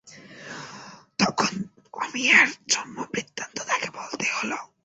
তখন 1.19 1.53
অমিয়ার 1.93 2.47
জন্মবৃত্তান্ত 2.67 3.57
তাকে 3.69 3.87
বলতে 3.97 4.27
হল। 4.35 4.51